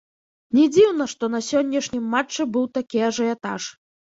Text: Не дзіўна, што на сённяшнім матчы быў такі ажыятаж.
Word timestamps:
Не 0.59 0.63
дзіўна, 0.75 1.07
што 1.11 1.29
на 1.35 1.41
сённяшнім 1.49 2.09
матчы 2.17 2.41
быў 2.57 2.65
такі 2.79 3.07
ажыятаж. 3.11 3.73